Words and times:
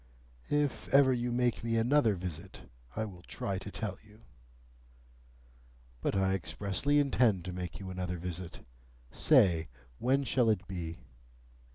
If 0.49 0.87
ever 0.87 1.13
you 1.13 1.31
make 1.31 1.63
me 1.63 1.75
another 1.77 2.15
visit, 2.15 2.67
I 2.95 3.05
will 3.05 3.21
try 3.21 3.59
to 3.59 3.69
tell 3.69 3.99
you." 4.03 4.21
"But 6.01 6.15
I 6.15 6.33
expressly 6.33 6.97
intend 6.97 7.45
to 7.45 7.53
make 7.53 7.79
you 7.79 7.91
another 7.91 8.17
visit. 8.17 8.65
Say, 9.11 9.69
when 9.99 10.23
shall 10.23 10.49
it 10.49 10.65
be?" 10.67 11.01